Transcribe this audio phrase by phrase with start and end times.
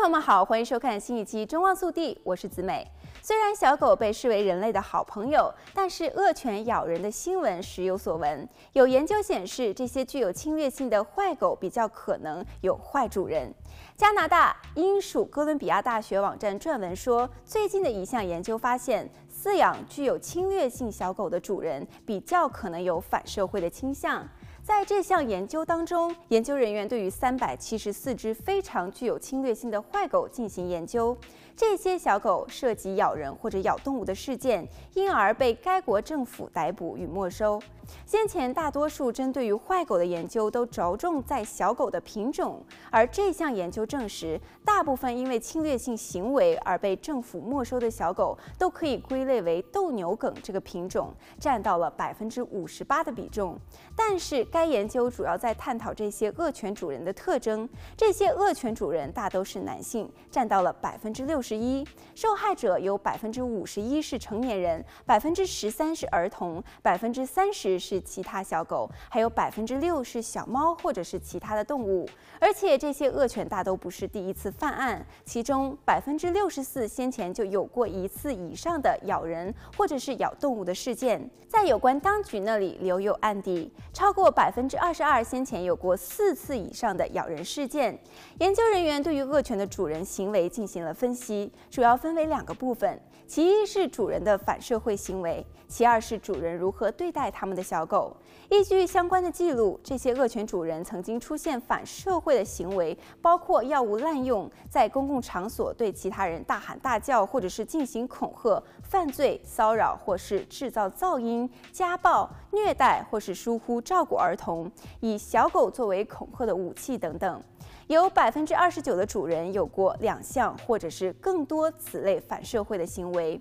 [0.00, 2.90] 朋友们好，欢迎收看新一期《中望速递》，我是子美。
[3.20, 8.48] 虽然小狗被视为人类的好朋友，但是恶犬咬人的新闻时有所闻。
[8.72, 13.54] 有研究显示，这些具有侵略性的坏狗比较可能有坏主人。
[13.94, 24.26] 加拿大英属哥伦比亚大学网站撰文说，最近的一项研究发现，饲养具有侵略性小狗的主人比较可能有反社会的倾向。
[24.70, 31.14] 在这项研究当中，研究人员对于三百七十四只非常具有侵略性的坏狗进行研究。
[31.56, 37.60] 这些小狗涉及咬人或者咬动物的事件，因而被该国政府逮捕与没收。
[38.06, 53.58] 先前大多数针对于坏狗的研究都着重在小狗的品种，而这项研究证实，大部分因为侵略性行为而被政府没收的小狗，都可以归类为斗牛梗这个品种，占到了百分之五十八的比重。
[53.96, 57.66] 但是该该研究主要在探讨这些恶犬主人的特征，
[57.96, 61.40] 这些恶犬主人大都是男性，占到了百分之六。
[61.40, 61.82] 十一
[62.14, 72.06] 受害者有百分之五十一是成年人，百分之十三是儿童，百分之三十是其他小狗，还有百分之六是小猫或者是其他的动物。
[72.38, 83.72] 而且这些恶犬大都不是第一次犯案，其中百分之六十四先前就有过一次以上的咬人或者是咬动物的事件，在有关当局那里留有案底。
[83.94, 87.96] 超过百百分之二十二先前有过四次以上的咬人事件。
[88.40, 91.52] 研究人员对于恶犬的主人行为进行了分析。
[91.70, 98.16] 主要分为两个部分，其一是主人的反社会行为，其二是主人如何对待他们的小狗。
[98.48, 117.42] 依据相关的记录，这些恶犬主人曾经出现反社会的行为，包括药物滥用，在公共场所对其他人大喊大叫，或者是进行恐吓、犯罪、骚扰，或是制造噪音、家暴、虐待，或是疏忽照顾儿儿童，以小狗作为恐吓的武器等等。
[117.88, 123.40] 有百分之二十九的主人有过两项或者是更多此类反社会的行为。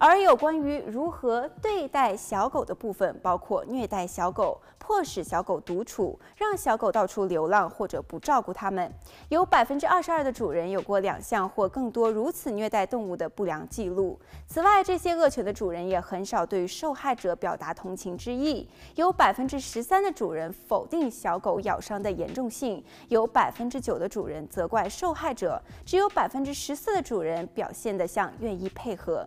[0.00, 8.92] 而有关于如何对待小狗的部分，包括虐待小狗、迫使小狗独处、让小狗到处流浪或者不照顾它们。
[9.28, 14.16] 有百分之二十二的主人有过两项或更多如此虐待动物的不良记录。
[14.46, 18.68] 此外，这些恶犬的主人也很少对受害者表达同情之意。
[18.94, 29.26] 有百分之十三的主人否定小狗咬伤的严重性，有百分之九的主人责怪受害者，只有百分之十四的主人表现得像愿意配合。